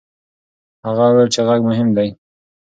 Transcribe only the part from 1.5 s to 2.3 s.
مهم دی.